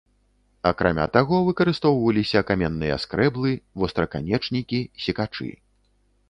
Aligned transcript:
Акрамя 0.69 1.03
таго, 1.17 1.35
выкарыстоўваліся 1.49 2.41
каменныя 2.51 2.95
скрэблы, 3.03 3.53
востраканечнікі, 3.83 4.81
секачы. 5.07 5.51